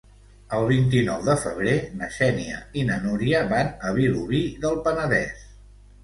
El 0.59 0.63
vint-i-nou 0.69 1.25
de 1.25 1.33
febrer 1.41 1.73
na 1.99 2.07
Xènia 2.15 2.61
i 2.83 2.85
na 2.87 2.97
Núria 3.03 3.41
van 3.51 3.69
a 3.89 3.91
Vilobí 3.99 4.41
del 4.65 4.79
Penedès. 4.89 5.45